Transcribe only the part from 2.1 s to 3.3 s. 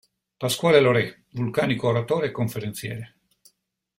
e conferenziere.